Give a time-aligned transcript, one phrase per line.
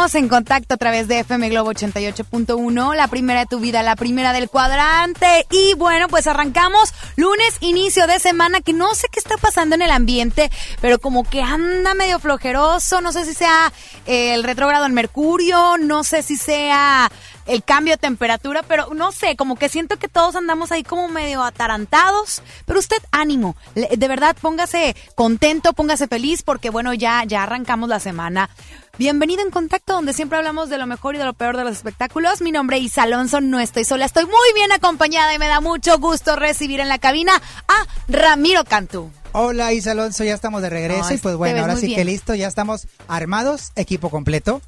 [0.00, 4.32] En contacto a través de FM Globo 88.1, la primera de tu vida, la primera
[4.32, 5.46] del cuadrante.
[5.50, 9.82] Y bueno, pues arrancamos lunes, inicio de semana, que no sé qué está pasando en
[9.82, 10.50] el ambiente,
[10.80, 13.02] pero como que anda medio flojeroso.
[13.02, 13.74] No sé si sea
[14.06, 17.12] el retrógrado en Mercurio, no sé si sea
[17.50, 21.08] el cambio de temperatura, pero no sé, como que siento que todos andamos ahí como
[21.08, 27.42] medio atarantados, pero usted ánimo, de verdad póngase contento, póngase feliz porque bueno, ya ya
[27.42, 28.50] arrancamos la semana.
[28.98, 31.72] Bienvenido en Contacto, donde siempre hablamos de lo mejor y de lo peor de los
[31.72, 32.42] espectáculos.
[32.42, 35.60] Mi nombre es Isa Alonso, no estoy sola, estoy muy bien acompañada y me da
[35.60, 37.32] mucho gusto recibir en la cabina
[37.66, 39.10] a Ramiro Cantú.
[39.32, 42.46] Hola Isa Alonso, ya estamos de regreso y pues bueno, ahora sí que listo, ya
[42.46, 44.60] estamos armados, equipo completo.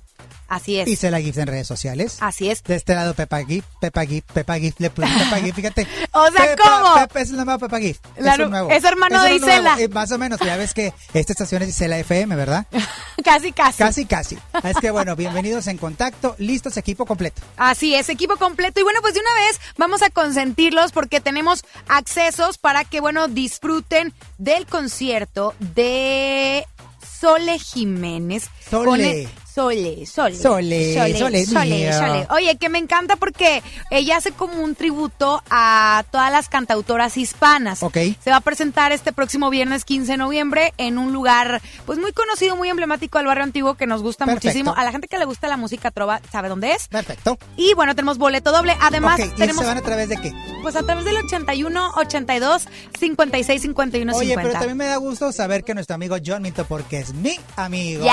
[0.52, 0.87] Así es.
[0.87, 2.19] Hice la GIF en redes sociales.
[2.20, 2.62] Así es.
[2.62, 5.87] De este lado Pepa GIF, Pepa GIF, Pepa GIF, le puse Pepa GIF, fíjate.
[6.12, 6.94] o sea, ¿cómo?
[6.94, 7.99] Pepa es el nuevo Pepa GIF.
[8.16, 8.70] es, un nuevo.
[8.70, 9.81] es hermano de Isela.
[9.81, 12.66] Eh, más o menos, ya ves que esta estación es Isela FM, ¿verdad?
[13.25, 13.78] casi, casi.
[13.78, 14.38] Casi, casi.
[14.62, 17.40] Es que bueno, bienvenidos en contacto, listos, equipo completo.
[17.56, 18.78] Así es, equipo completo.
[18.78, 23.26] Y bueno, pues de una vez vamos a consentirlos porque tenemos accesos para que, bueno,
[23.28, 26.66] disfruten del concierto de
[27.22, 28.50] Sole Jiménez.
[28.69, 29.31] Sole.
[29.52, 30.34] Sole, Sole.
[30.34, 36.04] Sole, Sole, Sole, Sole, Oye, que me encanta porque ella hace como un tributo a
[36.10, 37.82] todas las cantautoras hispanas.
[37.82, 37.99] Ok.
[38.25, 42.12] Se va a presentar este próximo viernes 15 de noviembre en un lugar, pues muy
[42.12, 44.75] conocido, muy emblemático del barrio antiguo que nos gusta muchísimo.
[44.75, 46.88] A la gente que le gusta la música trova, ¿sabe dónde es?
[46.88, 47.38] Perfecto.
[47.58, 48.75] Y bueno, tenemos boleto doble.
[48.81, 49.56] Además, tenemos.
[49.56, 50.32] ¿Y se van a través de qué?
[50.62, 54.43] Pues a través del 81, 82, 56, 51, Oye, 50.
[54.43, 58.02] pero también me da gusto saber que nuestro amigo John Minto, porque es mi amigo.
[58.02, 58.12] Ya.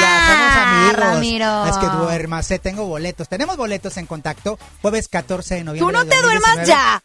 [0.00, 0.67] Ya somos amigos.
[0.92, 1.66] Ramiro.
[1.66, 3.28] Es que duermas, eh, tengo boletos.
[3.28, 5.92] Tenemos boletos en contacto jueves 14 de noviembre.
[5.92, 7.02] Tú no te duermas ya.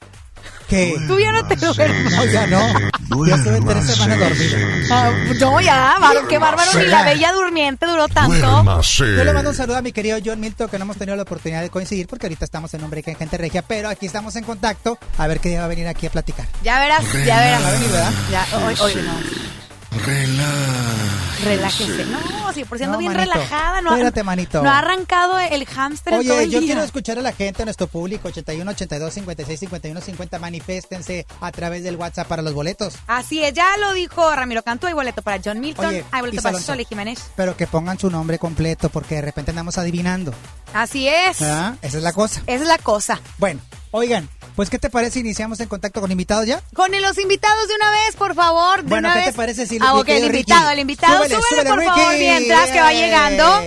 [0.68, 0.96] ¿Qué?
[1.08, 2.12] Tú ya no te duermes.
[2.12, 3.26] No, ya no.
[3.28, 4.58] Ya estuve tres semanas dormido.
[4.92, 6.72] Ah, no, ya, qué bárbaro.
[6.80, 8.82] Ni la bella durmiente duró tanto.
[8.82, 11.24] Yo le mando un saludo a mi querido John Milton, que no hemos tenido la
[11.24, 14.36] oportunidad de coincidir porque ahorita estamos en un break en Gente Regia, pero aquí estamos
[14.36, 14.98] en contacto.
[15.18, 16.48] A ver qué día va a venir aquí a platicar.
[16.64, 17.64] Ya verás, ya verás.
[17.64, 18.12] Va a venir, ¿verdad?
[18.32, 19.63] Ya, hoy, hoy no.
[20.06, 21.44] Relájese.
[21.46, 22.06] Relájese.
[22.06, 23.34] No, sí, por siendo No, bien manito.
[23.34, 23.82] relajada.
[23.82, 24.62] No, ha- Espérate, manito.
[24.64, 26.68] no ha arrancado el hámster todo Oye, el yo día.
[26.68, 30.40] quiero escuchar a la gente, a nuestro público, 81, 82, 56, 51, 50.
[30.40, 32.96] Maniféstense a través del WhatsApp para los boletos.
[33.08, 34.88] Así es, ya lo dijo Ramiro Cantú.
[34.88, 36.60] Hay boleto para John Milton, Oye, hay boleto para.
[36.60, 37.20] Sole Jiménez.
[37.36, 40.34] Pero que pongan su nombre completo porque de repente andamos adivinando.
[40.74, 41.40] Así es.
[41.40, 41.76] ¿verdad?
[41.82, 42.42] Esa es la cosa.
[42.48, 43.20] Esa es la cosa.
[43.38, 43.60] Bueno,
[43.92, 45.20] oigan, pues ¿qué te parece?
[45.20, 46.62] Iniciamos en contacto con invitados ya.
[46.76, 48.84] Con los invitados de una vez, por favor.
[48.84, 49.30] De Bueno, una ¿qué vez.
[49.32, 50.74] te parece si Ah, ok, el invitado, Ricky?
[50.74, 51.18] el invitado.
[51.24, 51.90] Súbele, Súbele, por Ricky.
[51.92, 53.62] favor, mientras que va llegando.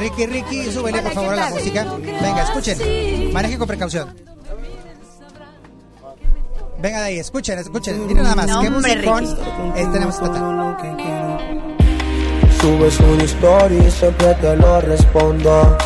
[0.00, 1.84] Ricky, Ricky, súbele Hola, por favor ¿qué la música.
[2.22, 3.32] Venga, escuchen.
[3.32, 4.16] Maneje con precaución.
[6.80, 8.06] Venga de ahí, escuchen, escuchen.
[8.06, 8.46] Miren nada más.
[8.48, 9.36] No, ¿Qué hombre, Ricky.
[9.76, 11.62] eh, tenemos esta tarde?
[12.60, 15.78] Subes una historia y siempre te lo respondo.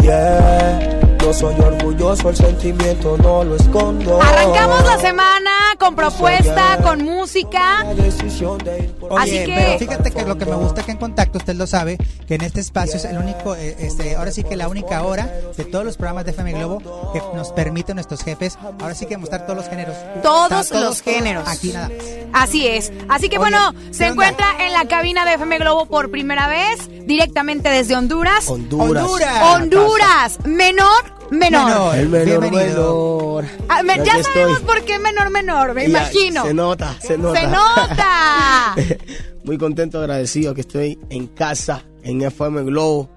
[0.00, 4.20] Yeah, yo soy orgulloso, el sentimiento no lo escondo.
[4.20, 7.84] Arrancamos la semana con propuesta, con música.
[7.84, 10.82] La decisión de ir por Oye, Así que- pero fíjate que lo que me gusta
[10.82, 11.96] que en contacto, usted lo sabe,
[12.26, 15.30] que en este espacio es el único, eh, este, ahora sí que la única hora
[15.56, 19.16] de todos los programas de FM Globo que nos permiten nuestros jefes, ahora sí que
[19.16, 19.96] mostrar todos los géneros.
[20.22, 21.48] Todos los géneros.
[21.48, 21.98] Aquí nada más.
[22.32, 22.92] Así es.
[23.08, 24.26] Así que Oye, bueno, ¿qué se onda?
[24.28, 28.48] encuentra en la cabina de FM Globo por primera vez, directamente desde Honduras.
[28.48, 29.04] Honduras.
[29.04, 29.42] Honduras.
[29.54, 31.94] Honduras, menor, menor.
[31.96, 33.40] El menor, Bienvenido.
[33.42, 33.44] menor.
[33.68, 34.22] Ah, me- ya estoy.
[34.24, 36.44] sabemos por qué menor, menor, me imagino.
[36.44, 37.40] Se nota, se nota.
[37.40, 38.74] Se nota.
[39.44, 43.10] Muy contento, agradecido que estoy en casa, en FM Globo,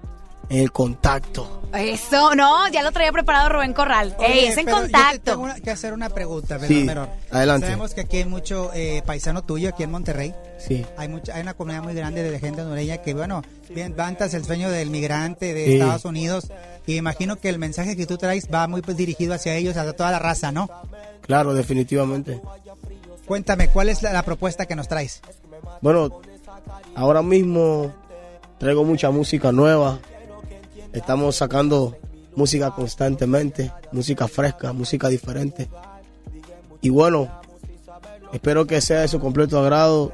[0.48, 1.55] en el contacto.
[1.74, 4.16] Eso, no, ya lo traía preparado Rubén Corral.
[4.20, 5.30] Ey, es en pero yo te contacto.
[5.32, 7.08] tengo una- que hacer una pregunta, Sí, menor.
[7.30, 7.66] adelante.
[7.66, 10.34] Sabemos que aquí hay mucho eh, paisano tuyo, aquí en Monterrey.
[10.58, 10.86] Sí.
[10.96, 14.44] Hay mucha, hay una comunidad muy grande de gente hondureña que, bueno, bien levantas el
[14.44, 15.72] sueño del migrante de Sí.
[15.74, 16.46] Estados Unidos.
[16.86, 19.92] Y imagino que el mensaje que tú traes va muy pues, dirigido hacia ellos, hacia
[19.94, 20.70] toda la raza, ¿no?
[21.22, 22.40] Claro, definitivamente.
[23.26, 25.20] Cuéntame, ¿cuál es la, la propuesta que nos traes?
[25.82, 26.20] Bueno,
[26.94, 27.92] ahora mismo
[28.58, 29.98] traigo mucha música nueva.
[30.96, 31.96] Estamos sacando
[32.34, 35.68] música constantemente, música fresca, música diferente.
[36.80, 37.28] Y bueno,
[38.32, 40.12] espero que sea de su completo agrado,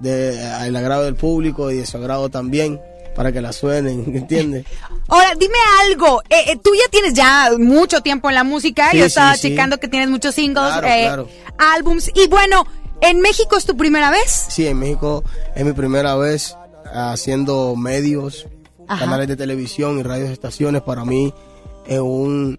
[0.00, 2.80] de, al agrado del público y de su agrado también,
[3.14, 4.64] para que la suenen, ¿entiendes?
[5.08, 5.56] Ahora, dime
[5.88, 6.20] algo.
[6.28, 8.90] Eh, eh, tú ya tienes ya mucho tiempo en la música.
[8.90, 9.48] Sí, Yo estaba sí, sí.
[9.50, 11.28] checando que tienes muchos singles, Claro, eh, claro.
[11.58, 12.10] álbums.
[12.14, 12.66] Y bueno,
[13.00, 14.46] ¿en México es tu primera vez?
[14.50, 15.22] Sí, en México
[15.54, 16.56] es mi primera vez
[16.92, 18.46] haciendo medios,
[18.88, 19.04] Ajá.
[19.04, 20.82] canales de televisión y radios estaciones.
[20.82, 21.32] Para mí
[21.86, 22.58] es un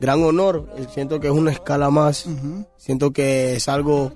[0.00, 0.68] gran honor.
[0.94, 2.26] Siento que es una escala más.
[2.76, 4.12] Siento que es algo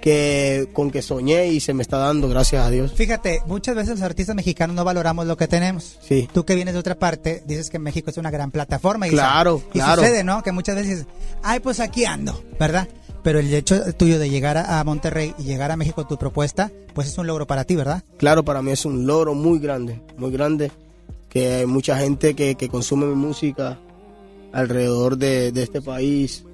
[0.00, 2.92] que con que soñé y se me está dando, gracias a Dios.
[2.92, 5.96] Fíjate, muchas veces los artistas mexicanos no valoramos lo que tenemos.
[6.02, 6.28] Sí.
[6.34, 9.06] Tú que vienes de otra parte, dices que México es una gran plataforma.
[9.06, 10.02] Y Claro, y claro.
[10.02, 10.42] sucede, ¿no?
[10.42, 11.06] Que muchas veces dices,
[11.44, 12.88] ay, pues aquí ando, ¿verdad?
[13.22, 16.72] Pero el hecho tuyo de llegar a, a Monterrey y llegar a México, tu propuesta,
[16.94, 18.02] pues es un logro para ti, ¿verdad?
[18.18, 20.72] Claro, para mí es un logro muy grande, muy grande,
[21.32, 23.78] que hay mucha gente que, que consume mi música
[24.52, 26.44] alrededor de, de este país,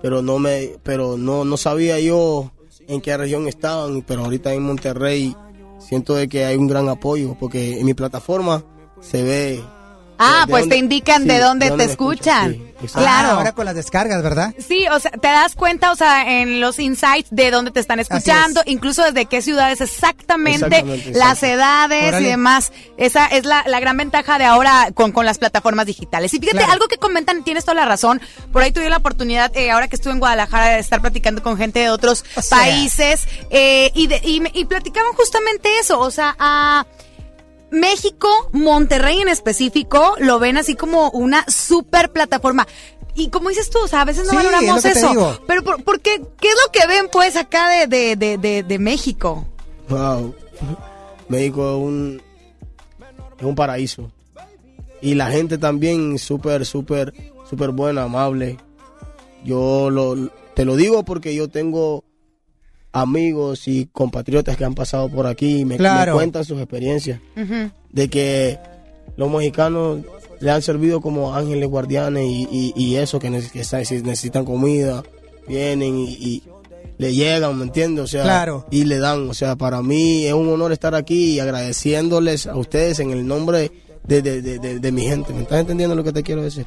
[0.00, 2.52] pero no me, pero no, no sabía yo
[2.86, 5.34] en qué región estaban, pero ahorita en Monterrey
[5.80, 8.64] siento de que hay un gran apoyo, porque en mi plataforma
[9.00, 9.64] se ve.
[10.24, 12.52] Ah, de pues dónde- te indican sí, de dónde te escuchan.
[12.52, 12.68] sí.
[12.94, 13.28] Claro.
[13.28, 14.52] Ah, ahora con las descargas, ¿verdad?
[14.58, 18.00] Sí, o sea, te das cuenta, o sea, en los insights de dónde te están
[18.00, 18.66] escuchando, es.
[18.72, 22.26] incluso desde qué ciudades exactamente, las edades Órale.
[22.26, 22.72] y demás.
[22.96, 26.34] Esa es la, la gran ventaja de ahora con, con las plataformas digitales.
[26.34, 26.72] Y fíjate, Claro.
[26.72, 28.20] algo que comentan, tienes toda la razón.
[28.52, 31.56] Por ahí tuve la oportunidad, eh, ahora que estuve en Guadalajara, de estar platicando con
[31.56, 32.58] gente de otros O sea.
[32.58, 36.84] países eh, y, de- y, me- y platicaban justamente eso, o sea, a...
[37.72, 42.66] México, Monterrey en específico, lo ven así como una super plataforma.
[43.14, 44.98] Y como dices tú, o sea, a veces no Sí, es valoramos lo que te
[44.98, 45.08] eso.
[45.10, 45.38] digo.
[45.46, 48.62] Pero por, por qué, ¿qué es lo que ven pues acá de, de, de, de,
[48.62, 49.46] de México?
[49.88, 50.34] Wow.
[51.28, 52.22] México es un,
[53.38, 54.10] es un paraíso.
[55.00, 57.12] Y la gente también súper, súper,
[57.50, 58.58] súper buena, amable.
[59.44, 62.04] Yo lo, te lo digo porque yo tengo
[62.92, 66.12] amigos y compatriotas que han pasado por aquí y me, Claro.
[66.12, 67.20] me cuentan sus experiencias.
[67.90, 68.58] De que
[69.16, 70.00] los mexicanos
[70.40, 75.02] le han servido como ángeles guardianes y, y- y eso, que, necesitan comida,
[75.48, 76.42] vienen y, y
[76.98, 78.04] le llegan, ¿me entiendes?
[78.04, 78.66] O sea, Claro.
[78.70, 79.28] y le dan.
[79.28, 83.26] O sea, para mí es un honor estar aquí y agradeciéndoles a ustedes en el
[83.26, 83.70] nombre
[84.04, 85.32] de, de, de, de- de mi gente.
[85.32, 86.66] ¿Me estás entendiendo lo que te quiero decir?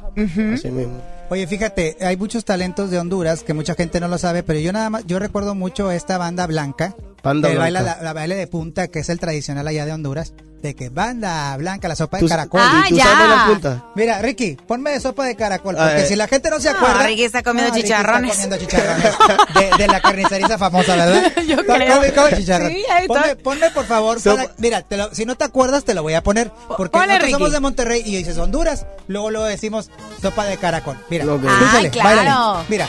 [0.54, 1.00] Así mismo.
[1.28, 4.72] Oye, fíjate, hay muchos talentos de Honduras que mucha gente no lo sabe, pero yo
[4.72, 7.98] nada más, yo recuerdo mucho esta banda blanca, Banda que baila Blanca.
[7.98, 11.54] la, la baile de punta, que es el tradicional allá de Honduras, de que banda
[11.58, 12.60] blanca, la sopa de ¿Tú, caracol.
[12.62, 13.04] Ah, ¿y tú ya.
[13.04, 13.84] sabes la punta?
[13.94, 16.06] Mira, Ricky, ponme de sopa de caracol, Ah, porque eh.
[16.06, 17.02] si la gente no se No, acuerda.
[17.06, 18.30] Ricky está comiendo Ricky chicharrones.
[18.38, 19.12] Está comiendo chicharrones
[19.54, 21.32] de, de la carniceriza famosa, ¿verdad?
[21.46, 21.96] Yo Come- creo.
[21.96, 22.68] come- come chicharrón.
[22.70, 23.06] Sí, ahí está.
[23.22, 26.14] ponme, ponme, por favor, para- mira, te lo- si no te acuerdas, te lo voy
[26.14, 26.50] a poner.
[26.76, 29.90] Porque Ponle, nosotros somos de Monterrey y dices Honduras, luego luego decimos
[30.22, 30.96] sopa de caracol.
[31.10, 31.44] Mira, Ok.
[31.44, 32.64] escúchale, Ay, claro.
[32.68, 32.86] Mira,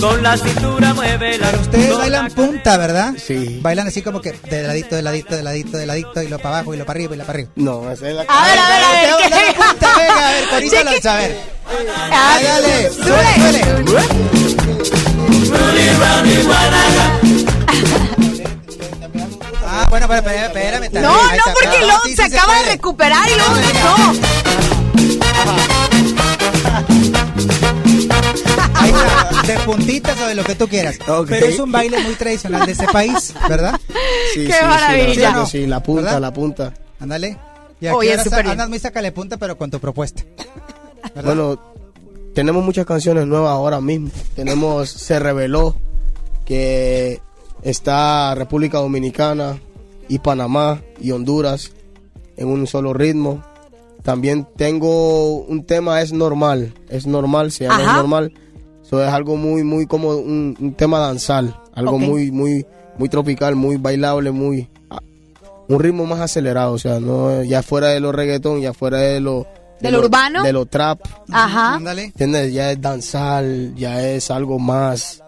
[0.00, 3.14] Con la cintura mueve la pero ustedes bailan la punta, ¿verdad?
[3.18, 3.58] Sí.
[3.60, 6.56] Bailan así como que de ladito, de ladito, de ladito, de ladito, y lo para
[6.58, 7.50] abajo, y lo para arriba, y lo para arriba.
[7.56, 9.28] No, esa es la A ver, a ver, a ver, ¿qué?
[9.30, 11.36] la punta, venga, a ver, Corita Alonso, a ver.
[12.12, 12.90] Ah, Ay, dale.
[19.66, 21.02] Ah, bueno, pero espérame, espérame.
[21.02, 23.60] No, no, porque Ah, sí, se acaba de recuperar y luego no.
[28.74, 30.98] Ahí está, de puntitas o de lo que tú quieras.
[31.08, 31.26] Ok.
[31.28, 33.78] Pero es un baile muy tradicional de ese país, ¿verdad?
[34.34, 35.34] Sí, Qué sí, sí, la maravilla.
[35.40, 36.20] que sí, la punta, ¿Verdad?
[36.20, 36.74] la punta.
[37.00, 37.36] Ándale.
[37.80, 40.22] Y aquí Oye, ahora andas muy sacale punta, pero con tu propuesta.
[41.14, 41.24] ¿verdad?
[41.24, 41.60] Bueno,
[42.34, 44.10] tenemos muchas canciones nuevas ahora mismo.
[44.34, 45.74] Tenemos Se Reveló,
[46.44, 47.20] que
[47.62, 49.58] está República Dominicana
[50.08, 51.72] y Panamá y Honduras
[52.36, 53.42] en un solo ritmo.
[54.02, 57.90] También tengo un tema, es normal, es normal, se llama Ajá.
[57.90, 58.32] Es normal.
[58.82, 62.66] Eso es algo muy, muy como un, un tema danzal, algo muy, muy,
[62.98, 64.68] muy tropical, muy bailable, muy,
[65.68, 69.20] un ritmo más acelerado, o sea, no, ya fuera de lo reggaetón, ya fuera de
[69.20, 69.46] lo,
[69.80, 70.42] ¿De lo urbano?
[70.42, 71.78] de lo trap, Ajá.
[71.78, 72.52] ¿Entiendes?
[72.52, 75.22] Ya es danzal, ya es algo más.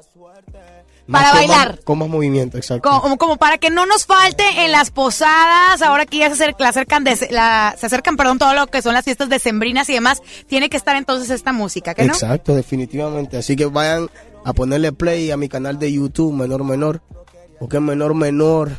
[1.10, 1.68] Para bailar.
[1.70, 2.88] más- con más movimiento, exacto.
[2.88, 6.68] Como, como para que no nos falte en las posadas, ahora que ya se acercan,
[6.68, 10.22] acercan, de- la- se acercan, perdón, todo lo que son las fiestas decembrinas y demás,
[10.46, 12.12] tiene que estar entonces esta música, ¿que no?
[12.12, 13.36] Exacto, definitivamente.
[13.36, 14.08] Así que vayan
[14.44, 17.02] a ponerle play a mi canal de YouTube, Menor Menor,
[17.58, 18.70] porque es Menor Menor,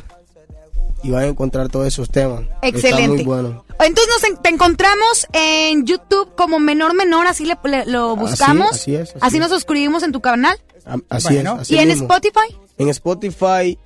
[1.02, 2.40] y van a encontrar todos esos temas.
[2.62, 3.08] Está Excelente.
[3.08, 3.64] muy bueno.
[3.78, 8.70] Entonces nos en- te encontramos en YouTube como Menor Menor, así le, le- lo buscamos.
[8.72, 9.54] así es, así nos es.
[9.54, 10.58] suscribimos en tu canal.
[11.08, 11.54] Así Bueno.
[11.56, 11.60] es.
[11.62, 12.04] Así ¿Y en mismo.
[12.04, 12.56] Spotify?
[12.78, 13.78] En Spotify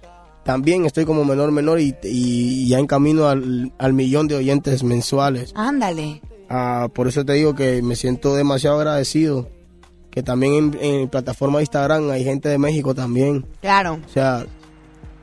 [0.45, 4.83] también estoy como Menor Menor y, y ya en camino al, al millón de oyentes
[4.83, 5.53] mensuales.
[5.55, 6.23] Ándale.
[6.49, 9.49] Ah, por eso te digo que me siento demasiado agradecido.
[10.11, 13.47] Que también en, en plataforma de Instagram hay gente de México también.
[13.61, 14.01] Claro.
[14.05, 14.47] O sea,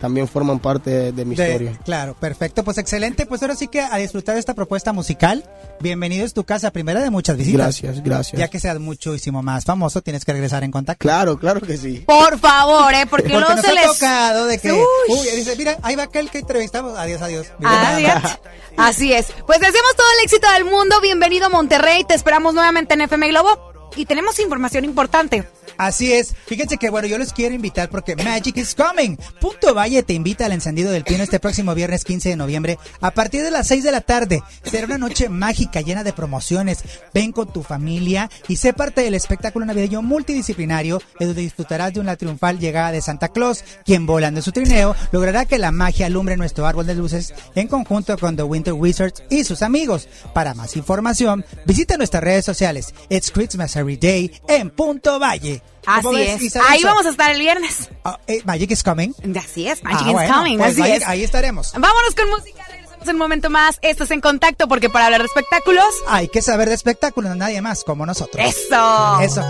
[0.05, 1.79] también forman parte de, de mi De- historia.
[1.83, 2.63] claro, perfecto.
[2.63, 3.25] Pues excelente.
[3.25, 5.43] Pues ahora sí que a disfrutar de esta propuesta musical.
[5.79, 7.81] Bienvenido es tu casa, primera de muchas visitas.
[7.81, 8.39] Gracias, gracias.
[8.39, 11.01] Ya que seas muchísimo más famoso, tienes que regresar en contacto.
[11.01, 12.03] Claro, claro que sí.
[12.05, 13.07] Por favor, ¿eh?
[13.09, 13.85] Porque, Porque nos se ha les...
[13.87, 14.79] tocado de que, Uy.
[15.09, 16.95] uy, dice, mira, ahí va aquel que entrevistamos.
[16.97, 17.47] Adiós, adiós.
[17.63, 18.21] Adiós.
[18.77, 19.25] Así es.
[19.47, 21.01] Pues deseamos todo el éxito del mundo.
[21.01, 22.03] Bienvenido a Monterrey.
[22.03, 23.74] Te esperamos nuevamente en FM Globo.
[23.95, 25.45] Y tenemos información importante.
[25.77, 26.33] Así es.
[26.45, 29.17] Fíjense que bueno, yo les quiero invitar porque Magic is coming.
[29.39, 33.11] Punto Valle te invita al encendido del pino este próximo viernes 15 de noviembre a
[33.11, 34.41] partir de las 6 de la tarde.
[34.63, 36.83] Será una noche mágica llena de promociones.
[37.13, 41.99] Ven con tu familia y sé parte del espectáculo navideño multidisciplinario en donde disfrutarás de
[41.99, 46.37] una triunfal llegada de Santa Claus, quien volando su trineo logrará que la magia alumbre
[46.37, 50.07] nuestro árbol de luces en conjunto con The Winter Wizards y sus amigos.
[50.33, 52.93] Para más información, visita nuestras redes sociales.
[53.09, 55.61] It's Christmas Every Day en Punto Valle.
[55.85, 56.55] Así es.
[56.67, 57.89] Ahí vamos a estar el viernes.
[58.03, 59.11] Ah, eh, Magic is coming.
[59.37, 60.57] Así es, Magic Ah, is bueno, coming.
[60.57, 61.07] pues así ahí, es.
[61.07, 61.71] ahí estaremos.
[61.73, 62.63] Vámonos con música.
[62.67, 63.77] Regresamos en un momento más.
[63.83, 65.85] Esto es En Contacto porque para hablar de espectáculos.
[66.07, 68.43] Hay que saber de espectáculos, nadie más como nosotros.
[68.43, 69.19] ¡Eso!
[69.21, 69.43] Eso.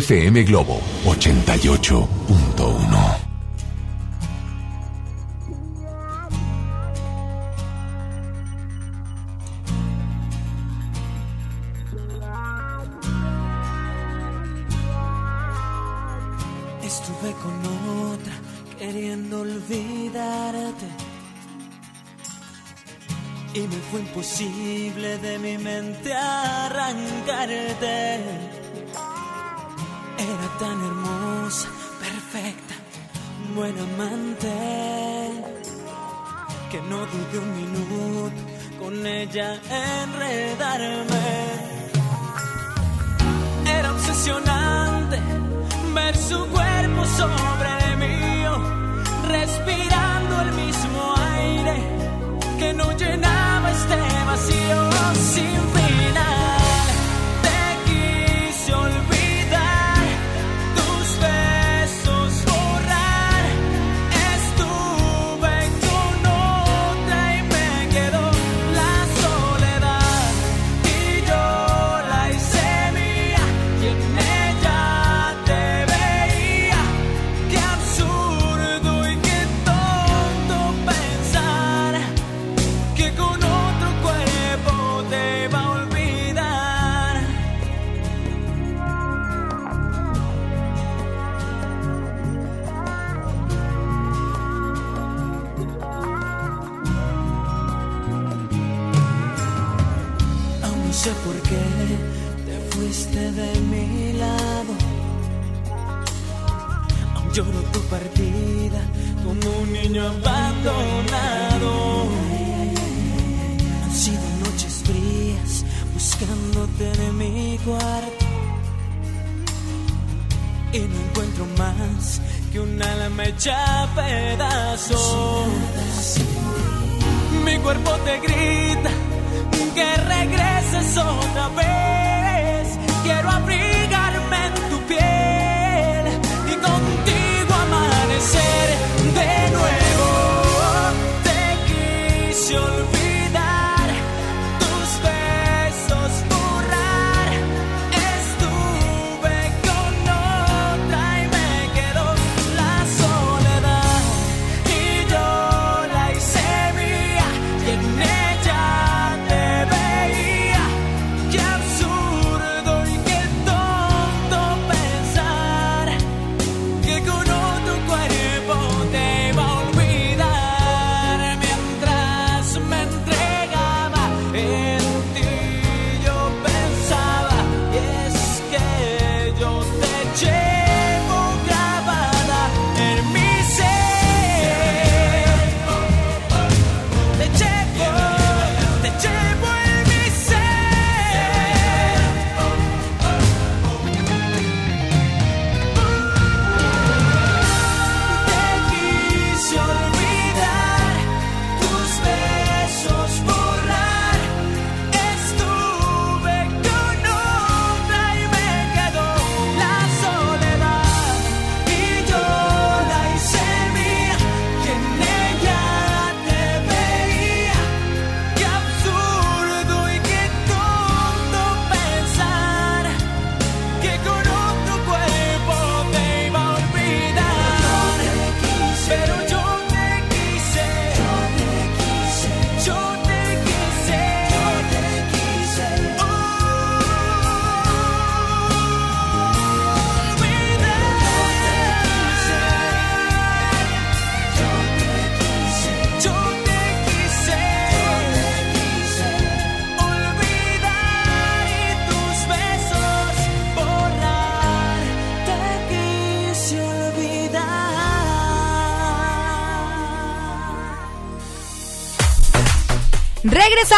[0.00, 2.41] FM Globo 88.1.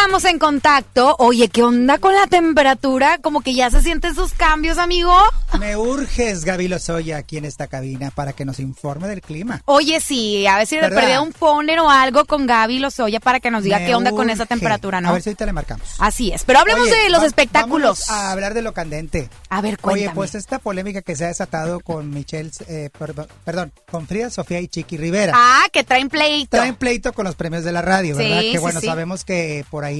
[0.05, 1.15] Regresamos en contacto.
[1.17, 3.17] Oye, ¿qué onda con la temperatura?
[3.17, 5.11] Como que ya se sienten sus cambios, amigo.
[5.59, 9.63] Me urges, Gaby Lozoya, aquí en esta cabina para que nos informe del clima.
[9.65, 13.39] Oye, sí, a ver si le perdí un phone o algo con Gaby Lozoya para
[13.39, 15.09] que nos diga Me qué onda con esa temperatura, ¿no?
[15.09, 15.87] A ver si ahorita le marcamos.
[15.97, 16.43] Así es.
[16.43, 18.07] Pero hablemos Oye, de los va- espectáculos.
[18.11, 19.29] a hablar de lo candente.
[19.49, 20.07] A ver, cuéntame.
[20.09, 24.29] Oye, pues esta polémica que se ha desatado con Michelle, eh, perdón, perdón, con Frida
[24.29, 25.33] Sofía y Chiqui Rivera.
[25.35, 26.57] Ah, que traen pleito.
[26.57, 28.41] Traen pleito con los premios de la radio, ¿verdad?
[28.41, 28.85] Sí, que sí, bueno, sí.
[28.85, 29.94] sabemos que por ahí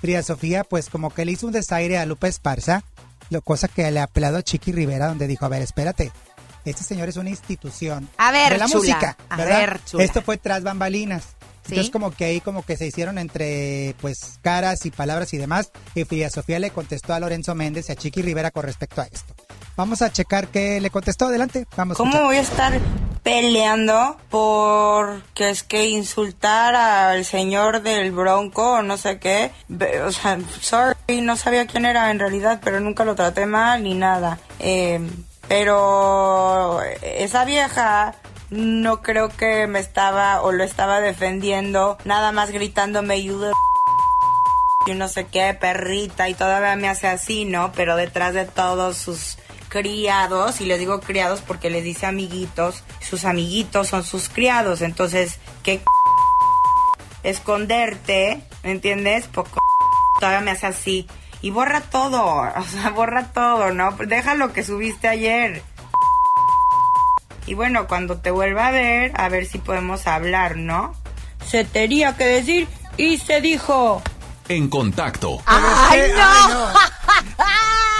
[0.00, 2.84] Frida Sofía, pues como que le hizo un desaire a Lupe Esparza,
[3.30, 6.12] lo, cosa que le ha apelado a Chiqui Rivera, donde dijo, a ver, espérate,
[6.64, 10.04] este señor es una institución A ver, de la chula, música, a ver, chula.
[10.04, 11.24] Esto fue tras bambalinas.
[11.64, 11.74] Sí.
[11.74, 15.70] Entonces como que ahí como que se hicieron entre pues caras y palabras y demás.
[15.94, 19.04] Y Frida Sofía le contestó a Lorenzo Méndez y a Chiqui Rivera con respecto a
[19.04, 19.34] esto.
[19.76, 21.26] Vamos a checar qué le contestó.
[21.26, 21.96] Adelante, vamos.
[21.96, 22.78] ¿Cómo voy a estar
[23.22, 29.50] peleando por que es que insultar al señor del Bronco o no sé qué?
[30.04, 33.94] O sea, sorry, no sabía quién era en realidad, pero nunca lo traté mal ni
[33.94, 34.38] nada.
[34.58, 35.00] Eh,
[35.48, 38.14] pero esa vieja
[38.50, 43.52] no creo que me estaba o lo estaba defendiendo, nada más gritándome the
[44.92, 47.72] y no sé qué, perrita, y todavía me hace así, ¿no?
[47.72, 49.38] Pero detrás de todos sus
[49.72, 55.38] criados, y les digo criados porque les dice amiguitos, sus amiguitos son sus criados, entonces,
[55.62, 55.80] ¿qué
[57.22, 58.42] esconderte?
[58.62, 59.28] ¿Me entiendes?
[59.28, 59.60] Poco
[60.20, 61.08] todavía me hace así.
[61.40, 62.22] Y borra todo,
[62.56, 63.92] o sea, borra todo, ¿no?
[63.92, 65.62] Deja lo que subiste ayer.
[67.46, 70.94] Y bueno, cuando te vuelva a ver, a ver si podemos hablar, ¿no?
[71.46, 74.02] Se tenía que decir y se dijo.
[74.50, 75.40] En contacto.
[75.46, 76.68] ¡Ay, Ay, no!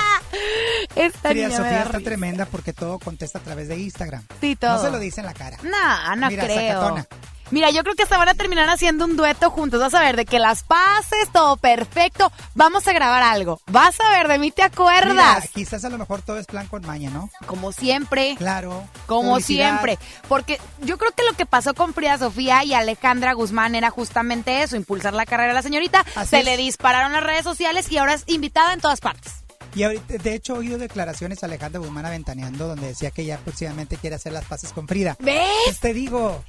[0.96, 2.05] Esta Frida niña Sofía está risa.
[2.11, 4.24] tremenda porque todo contesta a través de Instagram.
[4.40, 4.74] Sí, todo.
[4.76, 5.57] No se lo dice en la cara.
[5.62, 6.57] No, no Mira, creo.
[6.81, 7.07] sacatona.
[7.50, 9.78] Mira, yo creo que hasta van a terminar haciendo un dueto juntos.
[9.78, 12.33] Vas a ver, de que las pases, todo perfecto.
[12.55, 13.61] Vamos a grabar algo.
[13.66, 15.50] Vas a ver, de mí te Mira, acuerdas.
[15.52, 17.28] quizás a lo mejor todo es plan con maña, ¿no?
[17.44, 18.37] Como siempre.
[18.38, 18.83] Claro.
[19.07, 19.68] Como publicidad.
[19.68, 19.98] siempre.
[20.28, 24.62] Porque yo creo que lo que pasó con Frida Sofía y Alejandra Guzmán era justamente
[24.62, 26.07] eso, impulsar la carrera de la señorita.
[26.16, 26.44] Así Se es.
[26.46, 29.41] le dispararon las redes sociales y ahora es invitada en todas partes.
[29.74, 33.38] Y ahorita, de hecho, he oído declaraciones a Alejandra Guzmán aventaneando donde decía que ya
[33.38, 35.16] próximamente quiere hacer las paces con Frida.
[35.20, 35.48] ¿Ves?
[35.64, 36.42] Pues te digo,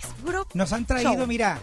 [0.53, 1.27] nos han traído, show.
[1.27, 1.59] mira,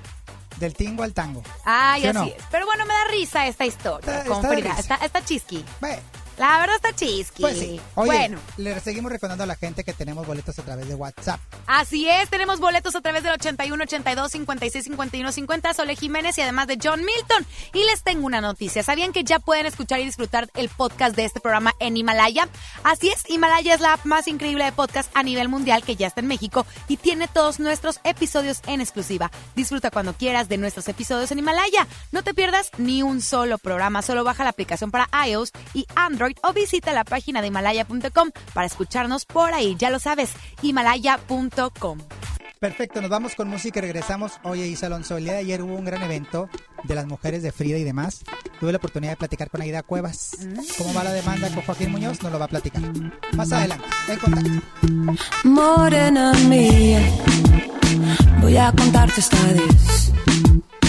[0.58, 1.42] del tingo al tango.
[1.64, 2.24] Ay, ¿Sí o así no?
[2.26, 2.34] es.
[2.50, 4.76] Pero bueno, me da risa esta historia Está- con está Frida.
[4.78, 5.64] Está, está chisqui.
[5.80, 5.98] Ve,
[6.40, 7.42] La verdad está chisqui.
[7.42, 7.78] pues sí.
[7.96, 8.38] Oye, bueno.
[8.56, 11.38] le seguimos recordando a la gente que tenemos boletos a través de WhatsApp.
[11.66, 16.40] Así es, tenemos boletos a través del 81 82 56 51 50 Sole Jiménez y
[16.40, 17.46] además de John Milton.
[17.74, 18.82] Y les tengo una noticia.
[18.82, 22.48] ¿Sabían que ya pueden escuchar y disfrutar el podcast de este programa en Himalaya?
[22.84, 26.06] Así es, Himalaya es la app más increíble de podcast a nivel mundial que ya
[26.06, 29.30] está en México y tiene todos nuestros episodios en exclusiva.
[29.54, 31.86] Disfruta cuando quieras de nuestros episodios en Himalaya.
[32.12, 36.29] No te pierdas ni un solo programa, solo baja la aplicación para iOS y Android
[36.42, 39.76] o visita la página de himalaya.com para escucharnos por ahí.
[39.78, 41.98] Ya lo sabes, himalaya.com.
[42.60, 44.32] Perfecto, nos vamos con música y regresamos.
[44.42, 46.50] Oye, Isa Alonso, el día de ayer hubo un gran evento
[46.84, 48.22] de las mujeres de Frida y demás.
[48.60, 50.32] Tuve la oportunidad de platicar con Aida Cuevas.
[50.76, 52.22] ¿Cómo va la demanda con Joaquín Muñoz?
[52.22, 52.82] Nos lo va a platicar.
[53.34, 54.50] Más adelante, en contacto.
[55.44, 57.00] Morena mía,
[58.42, 60.12] voy a contarte esta vez.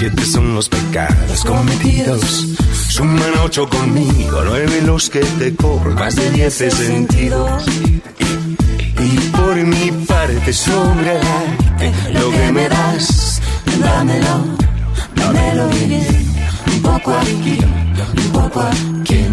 [0.00, 2.22] Siete son los pecados cometidos.
[2.88, 7.46] Suman ocho conmigo, nueve los que te cobro, más de diez he sentido.
[8.98, 13.42] Y por mi parte sobra darte lo que me das,
[13.78, 14.46] Dámelo,
[15.16, 16.32] dámelo bien.
[16.72, 17.58] Un poco aquí,
[18.16, 19.26] un poco aquí.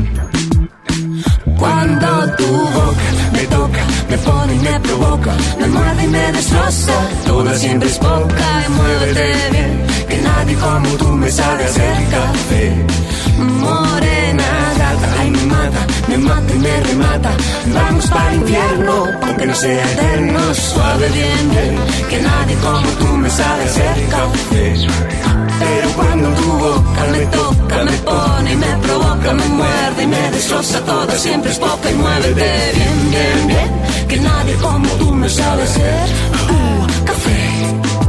[1.58, 7.10] Cuando tu boca me toca, me pone y me provoca, me muerde y me destroza.
[7.26, 12.86] Toda siempre es poca y muévete bien, que nadie como tú me sabe hacer café.
[13.38, 17.32] Morena gata, ay me mata, me mata y me remata.
[17.74, 20.40] Vamos para el infierno, aunque no sea eterno.
[20.54, 21.76] Suave bien, bien,
[22.10, 24.88] que nadie como tú me sabe hacer café.
[25.60, 30.32] Pero cuando tu boca me toca, me pone y me provoca, me muerde y me
[30.32, 35.28] destroza toda, siempre es poca y muévete bien, bien, bien, que nadie como tú me
[35.28, 36.10] sabe hacer
[36.52, 38.07] uh, café.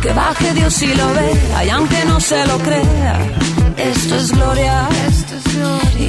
[0.00, 3.18] Que baje Dios y lo vea, y aunque no se lo crea,
[3.76, 4.88] esto es gloria.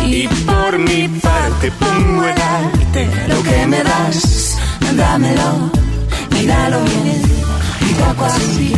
[0.06, 3.10] y por mi parte pongo el arte.
[3.28, 4.58] Lo que me das,
[4.96, 5.72] dámelo,
[6.32, 7.22] míralo bien.
[7.82, 8.74] Un poco así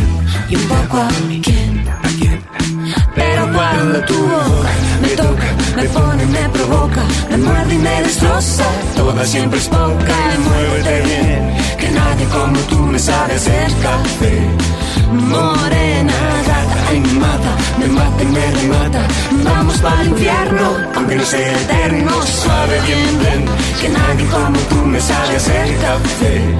[0.48, 1.57] y un poco aquí.
[3.78, 8.64] Me toca, me pone, me provoca, me muerde y me destroza,
[8.96, 14.48] toda siempre es poca y muévete bien, que nadie como tú me sabe hacer café.
[15.12, 16.14] Morena
[16.94, 19.06] me mata, me mata y me remata,
[19.44, 23.44] vamos para el infierno, aunque no sea eterno, suave bien bien,
[23.80, 26.56] que nadie como tú me sabe hacer café.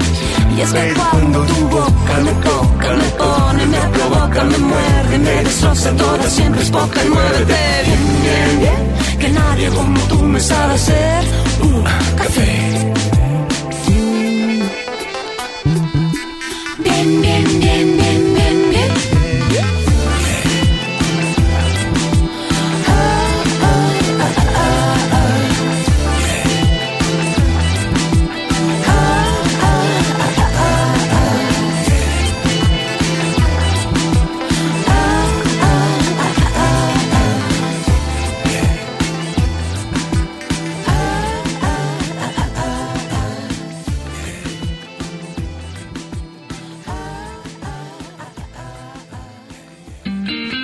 [0.55, 5.43] Y es que cuando tu boca me toca, me pone, me provoca, me muerde, me
[5.43, 9.19] destroza toda, siempre es poca y muévete bien, bien, bien.
[9.19, 11.23] Que nadie como tú me sabe hacer
[11.61, 11.83] un
[12.17, 12.93] café.
[16.83, 17.98] Bien, bien, bien,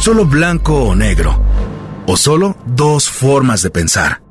[0.00, 1.42] Solo blanco o negro.
[2.06, 4.22] O solo dos formas de pensar.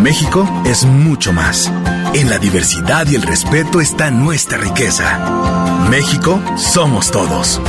[0.00, 1.72] México es mucho más.
[2.12, 5.88] En la diversidad y el respeto está nuestra riqueza.
[5.90, 7.60] México somos todos.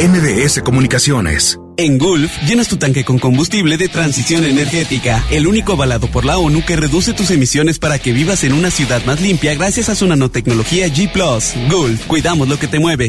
[0.00, 1.58] MBS Comunicaciones.
[1.76, 6.36] En Gulf, llenas tu tanque con combustible de transición energética, el único avalado por la
[6.36, 9.94] ONU que reduce tus emisiones para que vivas en una ciudad más limpia gracias a
[9.94, 11.10] su nanotecnología G⁇
[11.70, 13.08] Gulf, cuidamos lo que te mueve.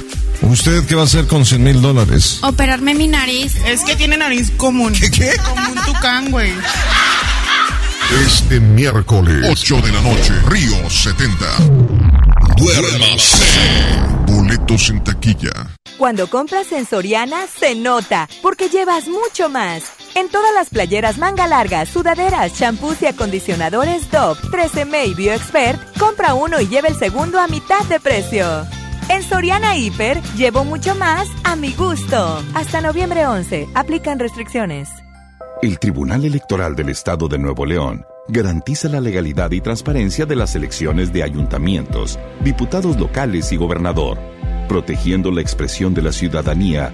[0.41, 2.39] ¿Usted qué va a hacer con 100 mil dólares?
[2.41, 3.55] Operarme mi nariz.
[3.65, 4.93] Es que tiene nariz común.
[4.93, 5.33] ¿Qué, qué?
[5.45, 6.51] Como un tucán, güey.
[8.25, 11.45] Este miércoles, 8 de la noche, Río 70.
[12.57, 13.43] Duérmase.
[14.25, 15.51] Boletos en taquilla.
[15.97, 19.83] Cuando compras en Soriana, se nota, porque llevas mucho más.
[20.15, 26.33] En todas las playeras manga largas, sudaderas, champús y acondicionadores Dove, 13M y BioExpert, compra
[26.33, 28.65] uno y lleva el segundo a mitad de precio.
[29.11, 32.41] En Soriana Hiper, llevo mucho más a mi gusto.
[32.53, 34.87] Hasta noviembre 11, aplican restricciones.
[35.61, 40.55] El Tribunal Electoral del Estado de Nuevo León garantiza la legalidad y transparencia de las
[40.55, 44.17] elecciones de ayuntamientos, diputados locales y gobernador,
[44.69, 46.93] protegiendo la expresión de la ciudadanía.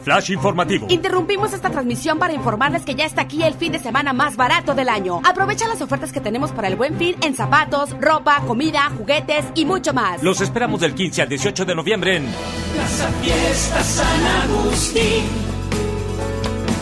[0.00, 0.86] Flash informativo.
[0.88, 4.74] Interrumpimos esta transmisión para informarles que ya está aquí el fin de semana más barato
[4.74, 5.20] del año.
[5.24, 9.64] Aprovecha las ofertas que tenemos para el buen fin en zapatos, ropa, comida, juguetes y
[9.64, 10.22] mucho más.
[10.22, 12.26] Los esperamos del 15 al 18 de noviembre en
[12.74, 15.24] Plaza Fiesta San Agustín.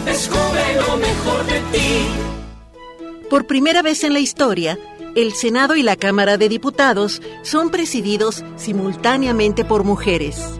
[0.05, 2.31] Descubre lo mejor de ti.
[3.29, 4.79] Por primera vez en la historia,
[5.15, 10.60] el Senado y la Cámara de Diputados son presididos simultáneamente por mujeres.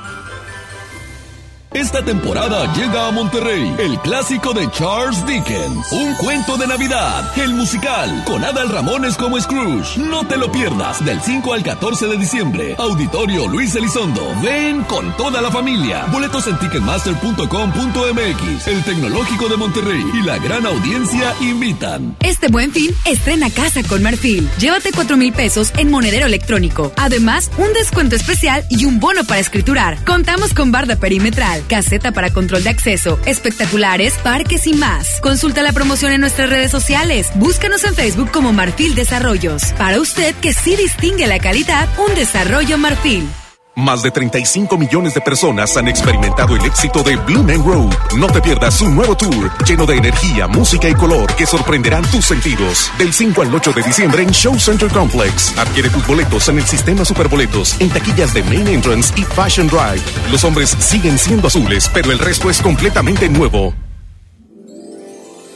[1.73, 7.53] Esta temporada llega a Monterrey el clásico de Charles Dickens, Un cuento de Navidad, el
[7.53, 9.97] musical, con Adal Ramones como Scrooge.
[9.97, 12.75] No te lo pierdas, del 5 al 14 de diciembre.
[12.77, 14.21] Auditorio Luis Elizondo.
[14.43, 16.07] Ven con toda la familia.
[16.11, 18.67] Boletos en ticketmaster.com.mx.
[18.67, 22.17] El Tecnológico de Monterrey y la gran audiencia invitan.
[22.19, 24.49] Este buen fin, estrena casa con Marfil.
[24.59, 26.91] Llévate 4 mil pesos en monedero electrónico.
[26.97, 30.03] Además, un descuento especial y un bono para escriturar.
[30.03, 35.19] Contamos con barda perimetral, caseta para control de acceso, espectaculares, parques y más.
[35.21, 37.29] Consulta la promoción en nuestras redes sociales.
[37.35, 39.63] Búscanos en Facebook como Marfil Desarrollos.
[39.77, 43.27] Para usted que sí distingue la calidad, un desarrollo Marfil.
[43.75, 47.93] Más de 35 millones de personas han experimentado el éxito de Blue Man Road.
[48.17, 52.25] No te pierdas su nuevo tour lleno de energía, música y color que sorprenderán tus
[52.25, 52.91] sentidos.
[52.97, 55.57] Del 5 al 8 de diciembre en Show Center Complex.
[55.57, 60.01] Adquiere tus boletos en el sistema Superboletos, en taquillas de Main Entrance y Fashion Drive.
[60.31, 63.73] Los hombres siguen siendo azules, pero el resto es completamente nuevo.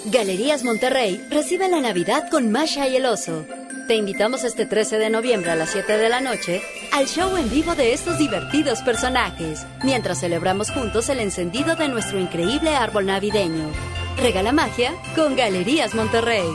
[0.06, 3.44] Galerías Monterrey recibe la Navidad con Masha y el Oso.
[3.88, 6.62] Te invitamos este 13 de noviembre a las 7 de la noche
[6.92, 12.20] al show en vivo de estos divertidos personajes, mientras celebramos juntos el encendido de nuestro
[12.20, 13.70] increíble árbol navideño.
[14.18, 16.48] Regala magia con Galerías Monterrey.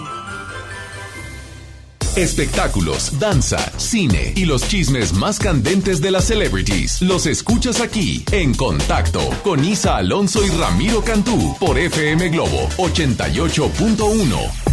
[2.17, 7.01] Espectáculos, danza, cine y los chismes más candentes de las celebrities.
[7.01, 14.70] Los escuchas aquí en Contacto con Isa Alonso y Ramiro Cantú por FM Globo 88.1.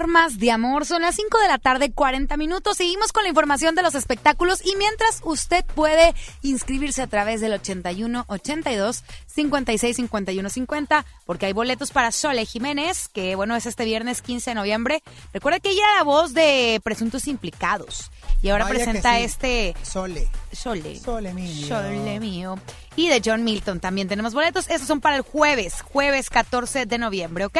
[0.00, 0.86] De Amor.
[0.86, 2.78] Son las 5 de la tarde, 40 minutos.
[2.78, 7.52] Seguimos con la información de los espectáculos y mientras usted puede inscribirse a través del
[7.52, 13.84] 81 82 56 51 50 porque hay boletos para Sole Jiménez, que bueno, es este
[13.84, 15.02] viernes 15 de noviembre.
[15.34, 18.10] Recuerda que ella era la voz de Presuntos Implicados
[18.42, 19.24] y ahora Vaya presenta sí.
[19.24, 20.28] este Sole.
[20.52, 20.98] Sole.
[20.98, 21.66] Sole mío.
[21.66, 22.58] Sole mío.
[22.96, 24.68] Y de John Milton también tenemos boletos.
[24.68, 27.58] Esos son para el jueves, jueves 14 de noviembre, ¿ok?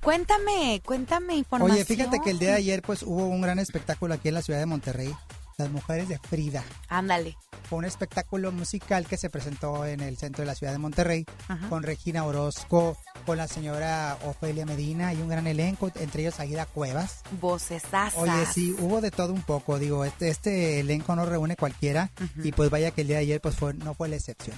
[0.00, 1.76] Cuéntame, cuéntame información.
[1.76, 4.42] Oye, fíjate que el día de ayer pues hubo un gran espectáculo aquí en la
[4.42, 5.14] ciudad de Monterrey.
[5.56, 6.64] Las mujeres de Frida.
[6.88, 7.36] Ándale.
[7.68, 11.24] Fue un espectáculo musical que se presentó en el centro de la ciudad de Monterrey
[11.46, 11.68] Ajá.
[11.68, 16.66] con Regina Orozco, con la señora Ofelia Medina y un gran elenco, entre ellos Aida
[16.66, 17.22] Cuevas.
[17.40, 18.14] Vocesazas.
[18.16, 22.10] Oye, sí, hubo de todo un poco, digo, este, este elenco no reúne cualquiera
[22.42, 24.56] y pues vaya que el día de ayer pues fue, no fue la excepción.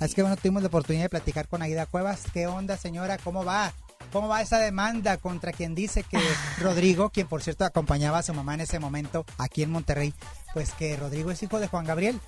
[0.00, 2.24] Así que bueno, tuvimos la oportunidad de platicar con Aida Cuevas.
[2.32, 3.18] ¿Qué onda, señora?
[3.18, 3.72] ¿Cómo va?
[4.12, 6.18] ¿Cómo va esa demanda contra quien dice que
[6.60, 10.14] Rodrigo, quien por cierto acompañaba a su mamá en ese momento aquí en Monterrey,
[10.54, 12.20] pues que Rodrigo es hijo de Juan Gabriel?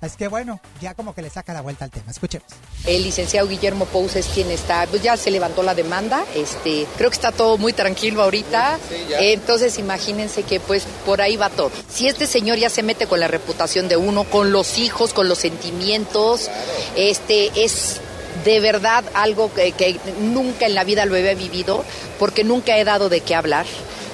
[0.00, 2.10] Así que bueno, ya como que le saca la vuelta al tema.
[2.10, 2.46] Escuchemos.
[2.86, 7.08] El licenciado Guillermo Pous es quien está, pues ya se levantó la demanda, este, creo
[7.10, 11.70] que está todo muy tranquilo ahorita, Eh, entonces imagínense que pues por ahí va todo.
[11.88, 15.28] Si este señor ya se mete con la reputación de uno, con los hijos, con
[15.28, 16.50] los sentimientos,
[16.96, 18.00] este es
[18.44, 21.84] de verdad algo que, que nunca en la vida lo había vivido,
[22.18, 23.66] porque nunca he dado de qué hablar.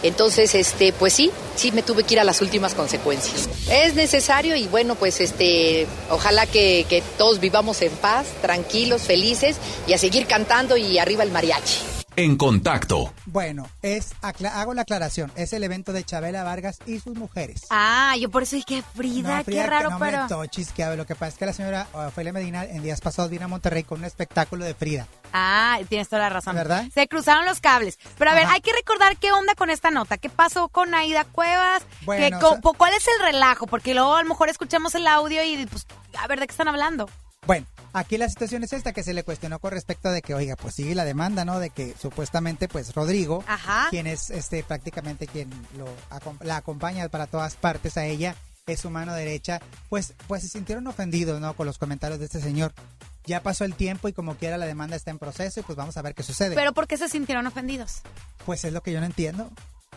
[0.02, 3.48] Entonces, este, pues sí, sí me tuve que ir a las últimas consecuencias.
[3.70, 9.56] Es necesario y bueno, pues este, ojalá que, que todos vivamos en paz, tranquilos, felices
[9.86, 11.97] y a seguir cantando y arriba el mariachi.
[12.18, 13.14] En contacto.
[13.26, 17.66] Bueno, es acla- hago la aclaración, es el evento de Chabela Vargas y sus mujeres.
[17.70, 20.22] Ah, yo por eso dije Frida, No, qué Frida, que raro, no pero.
[20.24, 23.30] me tochis, que lo que pasa es que la señora Ofelia Medina en días pasados
[23.30, 25.06] vino a Monterrey con un espectáculo de Frida.
[25.32, 26.56] Ah, tienes toda la razón.
[26.56, 26.86] ¿Verdad?
[26.92, 28.00] Se cruzaron los cables.
[28.18, 28.54] Pero a ver, Ajá.
[28.54, 30.18] hay que recordar qué onda con esta nota.
[30.18, 31.84] ¿Qué pasó con Aida Cuevas?
[32.00, 33.68] Bueno, ¿Qué- o sea- ¿Cuál es el relajo?
[33.68, 35.86] Porque luego a lo mejor escuchamos el audio y pues,
[36.18, 37.08] a ver, ¿de qué están hablando?
[37.46, 40.56] Bueno, aquí la situación es esta que se le cuestionó con respecto de que, oiga,
[40.56, 41.58] pues sigue la demanda, ¿no?
[41.60, 43.86] De que supuestamente, pues Rodrigo, Ajá.
[43.90, 45.86] quien es este prácticamente quien lo
[46.42, 48.34] la acompaña para todas partes a ella,
[48.66, 51.54] es su mano derecha, pues, pues se sintieron ofendidos, ¿no?
[51.54, 52.74] Con los comentarios de este señor.
[53.24, 55.96] Ya pasó el tiempo y como quiera la demanda está en proceso y pues vamos
[55.96, 56.54] a ver qué sucede.
[56.54, 58.00] Pero ¿por qué se sintieron ofendidos?
[58.44, 59.50] pues es lo que yo no entiendo.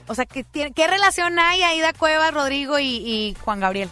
[0.08, 3.90] O sea, ¿qué, tiene- qué relación hay Aida Cuevas, Rodrigo y, y Juan Gabriel?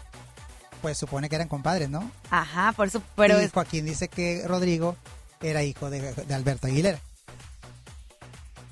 [0.82, 2.10] Pues supone que eran compadres, ¿no?
[2.30, 4.96] Ajá, por eso, pero y Joaquín dice que Rodrigo
[5.42, 7.00] era hijo de, de Alberto Aguilera.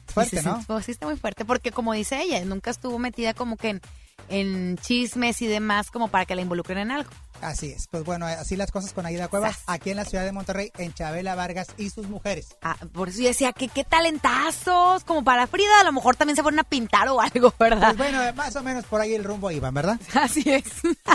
[0.08, 0.60] Fuerte, Sí, sí, ¿no?
[0.60, 3.70] sí, pues sí está muy fuerte, porque como dice ella, nunca estuvo metida como que
[3.70, 3.82] en,
[4.30, 7.10] en chismes y demás como para que la involucren en algo.
[7.42, 7.88] Así es.
[7.88, 10.94] Pues bueno, así las cosas con Aida Cuevas, aquí en la ciudad de Monterrey, en
[10.94, 12.56] Chabela Vargas y sus mujeres.
[12.62, 16.36] Ah, por eso yo decía que qué talentazos, como para Frida, a lo mejor también
[16.36, 17.96] se fueron a pintar o algo, ¿verdad?
[17.96, 20.00] Pues bueno, más o menos por ahí el rumbo iban, ¿verdad?
[20.14, 20.64] Así es.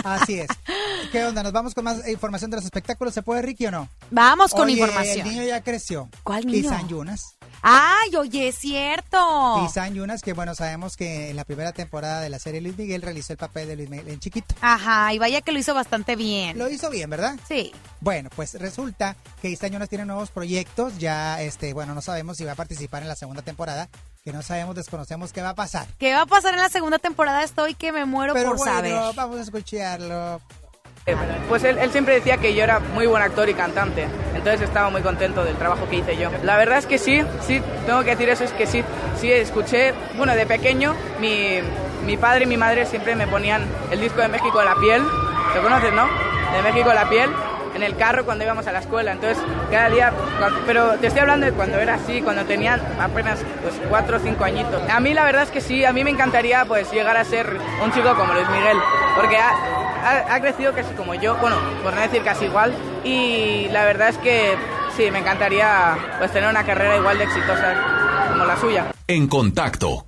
[0.03, 0.47] Así es.
[1.11, 1.43] ¿Qué onda?
[1.43, 3.13] ¿Nos vamos con más información de los espectáculos?
[3.13, 3.89] ¿Se puede, Ricky, o no?
[4.11, 5.27] Vamos con Oye, información.
[5.27, 6.09] El niño ya creció.
[6.23, 6.59] ¿Cuál niño?
[6.59, 7.35] Isan Yunas.
[7.65, 9.17] Ay, oye, es cierto.
[9.93, 13.31] Yunas, que bueno, sabemos que en la primera temporada de la serie Luis Miguel realizó
[13.31, 14.53] el papel de Luis Miguel en chiquito.
[14.59, 16.57] Ajá, y vaya que lo hizo bastante bien.
[16.57, 17.39] Lo hizo bien, ¿verdad?
[17.47, 17.71] Sí.
[18.01, 20.97] Bueno, pues resulta que Isan Yunas tiene nuevos proyectos.
[20.97, 23.87] Ya, este, bueno, no sabemos si va a participar en la segunda temporada.
[24.25, 25.87] Que no sabemos, desconocemos qué va a pasar.
[25.99, 27.43] ¿Qué va a pasar en la segunda temporada?
[27.43, 29.15] Estoy que me muero Pero por bueno, saber.
[29.15, 30.41] vamos a escucharlo.
[31.49, 35.01] Pues él, siempre decía que yo era muy buen actor y cantante, entonces estaba muy
[35.01, 36.29] contento del trabajo que hice yo.
[36.43, 38.83] La verdad es que sí, sí, tengo que decir eso, es que sí,
[39.19, 41.59] sí, escuché, bueno, de pequeño, mi,
[42.05, 45.03] mi padre y mi madre siempre me ponían el disco de México de la piel,
[45.53, 46.07] ¿lo conoces, no?
[46.55, 47.29] De México de la piel,
[47.75, 50.13] en el carro cuando íbamos a la escuela, entonces cada día,
[50.65, 54.43] pero te estoy hablando de cuando era así, cuando tenía apenas pues cuatro o cinco
[54.43, 54.81] añitos.
[54.89, 57.59] A mí la verdad es que sí, a mí me encantaría pues llegar a ser
[57.83, 58.77] un chico como Luis Miguel,
[59.15, 63.67] porque ha, ha, ha crecido casi como yo, bueno, por no decir casi igual, y
[63.71, 64.55] la verdad es que
[64.95, 67.75] sí, me encantaría pues tener una carrera igual de exitosa
[68.29, 68.85] como la suya.
[69.07, 70.05] En contacto.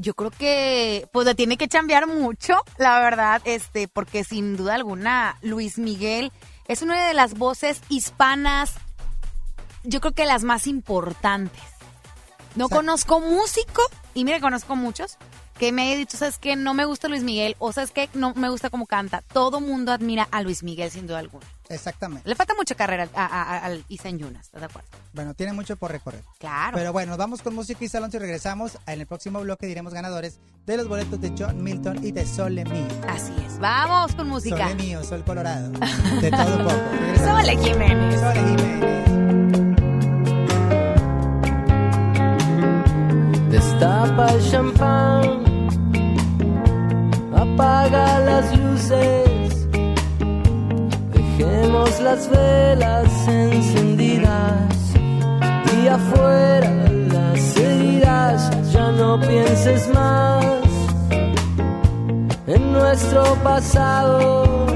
[0.00, 4.76] Yo creo que pues le tiene que chambear mucho, la verdad, este, porque sin duda
[4.76, 6.30] alguna Luis Miguel
[6.68, 8.74] es una de las voces hispanas,
[9.84, 11.62] yo creo que las más importantes.
[12.54, 15.16] No conozco músico, y mire, conozco muchos,
[15.58, 16.56] que me he dicho, ¿sabes qué?
[16.56, 18.10] No me gusta Luis Miguel, o ¿sabes qué?
[18.12, 19.22] No me gusta cómo canta.
[19.32, 21.46] Todo mundo admira a Luis Miguel, sin duda alguna.
[21.68, 22.28] Exactamente.
[22.28, 24.88] Le falta mucha carrera al Isen Yunas, ¿estás de acuerdo?
[25.12, 26.22] Bueno, tiene mucho por recorrer.
[26.38, 26.76] Claro.
[26.76, 28.78] Pero bueno, vamos con música y salón y regresamos.
[28.86, 32.64] En el próximo bloque diremos ganadores de los boletos de John Milton y de Sole
[32.64, 32.86] Mío.
[33.08, 33.58] Así es.
[33.58, 34.68] Vamos con música.
[34.68, 35.70] Sole Mío, Sol Colorado.
[36.20, 36.80] De todo un poco.
[37.24, 38.20] Sole Jiménez.
[38.20, 38.88] Sole Jiménez.
[43.50, 45.42] Destapa el champán,
[47.34, 49.47] apaga las luces.
[51.38, 54.74] Dejemos las velas encendidas
[55.80, 56.68] y afuera
[57.12, 58.50] las heridas.
[58.72, 60.44] Ya no pienses más
[62.48, 64.66] en nuestro pasado.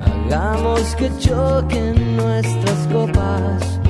[0.00, 3.80] Hagamos que choquen nuestras copas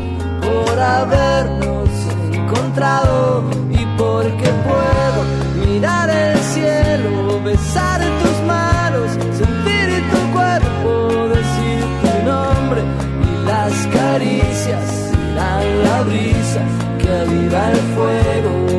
[0.41, 1.91] por habernos
[2.33, 8.30] encontrado y porque puedo mirar el cielo, besar tu
[16.05, 16.63] brisa
[16.99, 18.70] que aviva el fuego.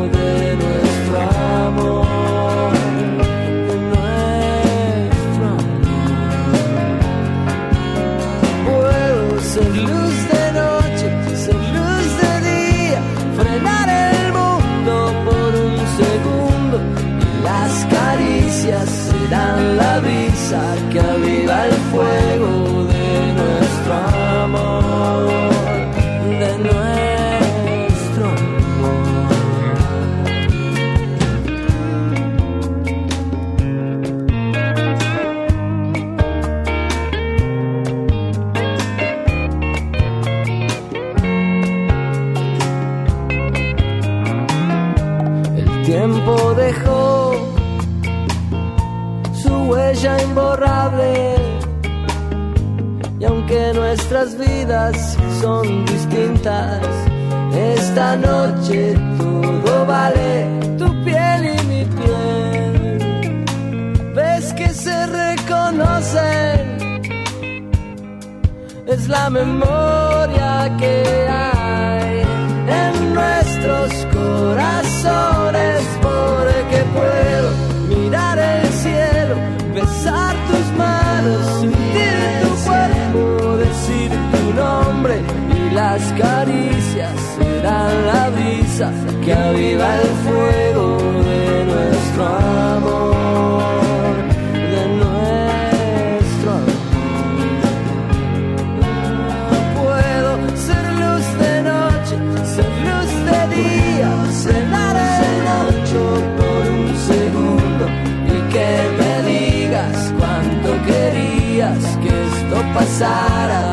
[112.73, 113.70] Passara.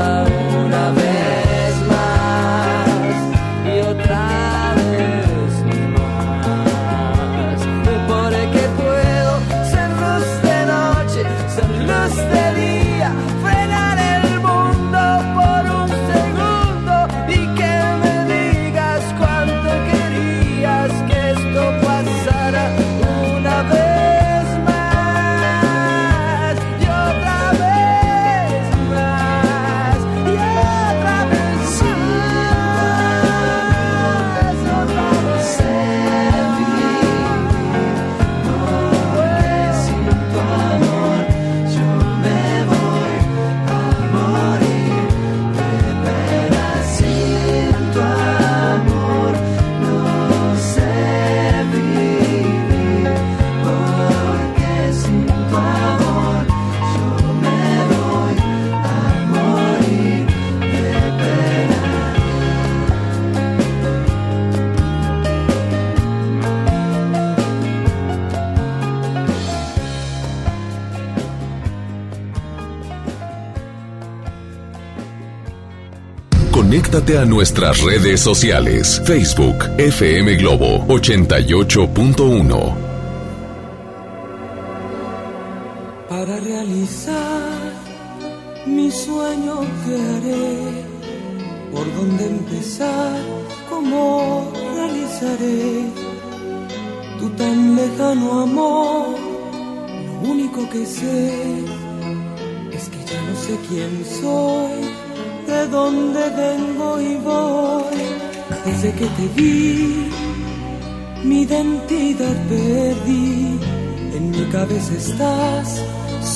[77.16, 79.00] A nuestras redes sociales.
[79.06, 82.76] Facebook FM Globo 88.1.
[86.06, 87.72] Para realizar
[88.66, 90.84] mi sueño que haré,
[91.72, 93.18] por dónde empezar,
[93.70, 95.84] cómo realizaré
[97.18, 99.18] tu tan lejano amor.
[100.04, 101.64] Lo único que sé
[102.70, 105.07] es que ya no sé quién soy
[105.58, 107.98] de dónde vengo y voy.
[108.64, 110.10] Desde que te vi,
[111.24, 113.58] mi identidad perdí.
[114.16, 115.66] En mi cabeza estás,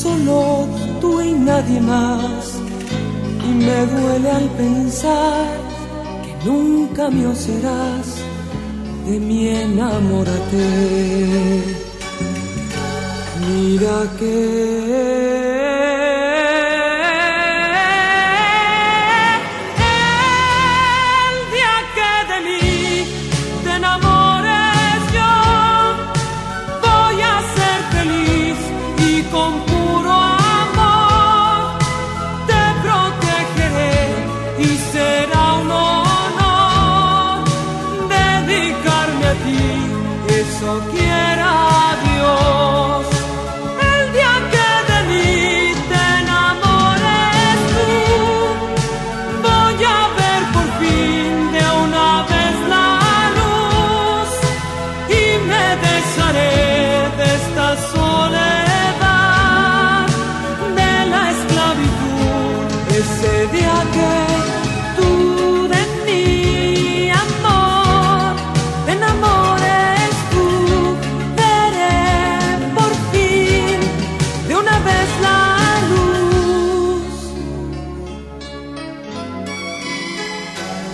[0.02, 0.66] solo
[1.00, 2.60] tú y nadie más.
[3.48, 5.56] Y me duele al pensar
[6.24, 8.06] que nunca mío serás.
[9.06, 10.68] De mí enamórate.
[13.48, 15.41] Mira que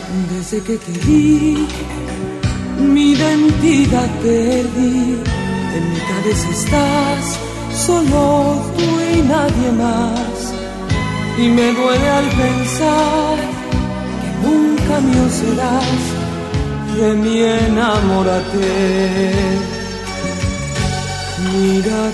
[0.09, 1.66] Desde que te vi,
[2.80, 5.18] mi identidad perdí.
[5.76, 7.38] En mi cabeza estás,
[7.86, 10.54] solo tú y nadie más.
[11.38, 13.36] Y me duele al pensar
[14.20, 16.02] que nunca mío serás.
[16.96, 18.70] De mí enamórate.
[21.52, 22.12] Mira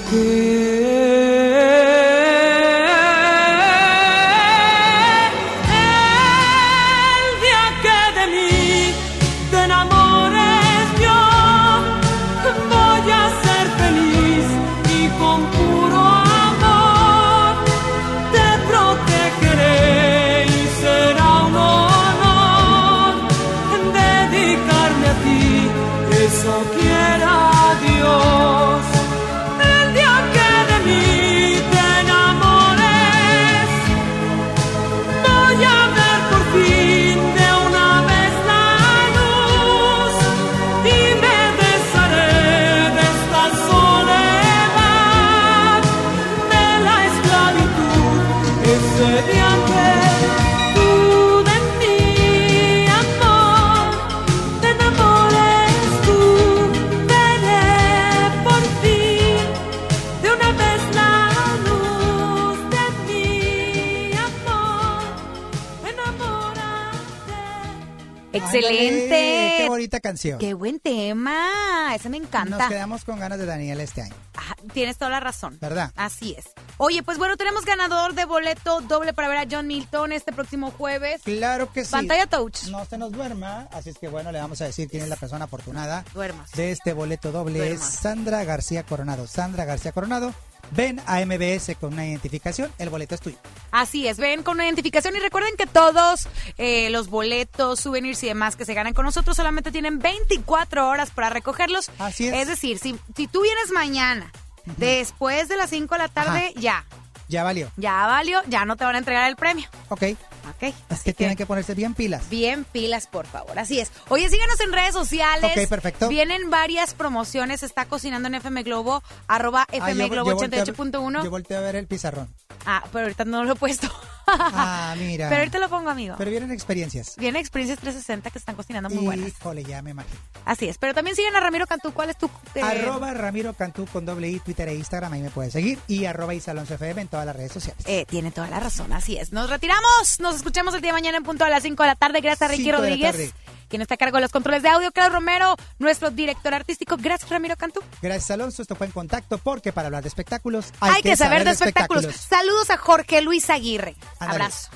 [68.59, 69.55] Excelente.
[69.59, 70.39] Qué bonita canción.
[70.39, 71.95] Qué buen tema.
[71.95, 72.57] Ese me encanta.
[72.59, 74.15] Nos quedamos con ganas de Daniel este año.
[74.37, 75.59] Ah, Tienes toda la razón.
[75.61, 75.93] ¿Verdad?
[75.97, 76.47] Así es.
[76.79, 80.71] Oye, pues bueno, tenemos ganador de boleto doble para ver a John Milton este próximo
[80.71, 81.23] jueves.
[81.25, 81.93] Claro que sí.
[81.93, 82.65] Pantalla touch.
[82.65, 85.17] No se nos duerma, así es que bueno, le vamos a decir quién es la
[85.17, 86.51] persona afortunada Duermas.
[86.53, 87.59] de este boleto doble.
[87.59, 87.89] Duermas.
[87.95, 89.27] Es Sandra García Coronado.
[89.27, 90.35] Sandra García Coronado,
[90.71, 93.37] ven a MBS con una identificación, el boleto es tuyo.
[93.71, 98.27] Así es, ven con una identificación y recuerden que todos eh, los boletos, souvenirs y
[98.29, 101.91] demás que se ganan con nosotros solamente tienen 24 horas para recogerlos.
[101.99, 102.35] Así es.
[102.35, 104.31] Es decir, si, si tú vienes mañana,
[104.77, 106.85] después de las 5 de la tarde, ya,
[107.29, 107.71] Ya valió.
[107.77, 109.69] ya valió, ya no te van a entregar el premio.
[109.89, 110.03] Ok.
[110.51, 110.75] Ok.
[110.91, 112.29] Es que tienen que ponerse bien pilas.
[112.29, 113.59] Bien pilas, por favor.
[113.59, 113.91] Así es.
[114.09, 115.53] Oye, síganos en redes sociales.
[115.57, 116.09] Ok, perfecto.
[116.09, 117.63] Vienen varias promociones.
[117.63, 121.25] Está cocinando en FM Globo, arroba Ah, FM yo- Globo yo volteé a- 88.1.
[121.25, 122.29] Yo volteé a ver el pizarrón.
[122.67, 123.89] Ah, pero ahorita no lo he puesto.
[124.27, 125.29] Ah, mira.
[125.29, 126.15] Pero ahorita lo pongo, amigo.
[126.19, 127.17] Pero vienen experiencias.
[127.17, 129.29] Vienen experiencias 360 que están cocinando muy buenas.
[129.29, 130.19] Híjole, ya me imagino.
[130.45, 130.79] Así es.
[130.79, 131.93] Pero también siguen a Ramiro Cantú.
[131.93, 132.31] ¿Cuál es tu...?
[132.55, 135.79] eh, Arroba Ramiro Cantú con doble I, Twitter e Instagram, ahí me puedes seguir.
[135.89, 137.83] Y arroba Isalonso FM en todas las redes sociales.
[137.87, 139.33] Eh, tiene toda la razón, así es.
[139.33, 140.21] Nos retiramos.
[140.21, 142.21] Nos escuchamos el día de mañana en punto a las 5 de la tarde.
[142.21, 143.33] Gracias a Ricky Rodríguez.
[143.69, 144.93] Quien está a cargo de los controles de audio.
[144.93, 146.97] Claudio Romero, nuestro director artístico.
[146.99, 147.81] Gracias, Ramiro Cantú.
[148.03, 148.63] Gracias, Alonso.
[148.63, 152.07] Esto fue en contacto porque para hablar de espectáculos Hay, que, saber de espectáculos.
[152.15, 153.95] Saludos a Jorge Luis Aguirre.
[154.19, 154.71] Abrazo.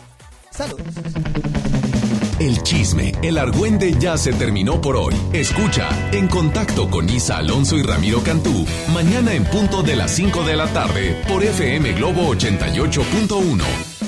[0.51, 0.87] Saludos.
[2.39, 5.15] El chisme, el argüende ya se terminó por hoy.
[5.33, 10.45] Escucha En Contacto con Isa Alonso y Ramiro Cantú, mañana en punto de las 5
[10.45, 14.08] de la tarde por FM Globo 88.1.